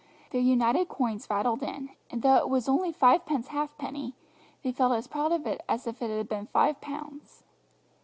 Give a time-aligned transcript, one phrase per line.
[0.31, 4.15] Their united coins rattled in, and though it was only fivepence halfpenny,
[4.63, 7.43] they felt as proud of it as if it had been five pounds.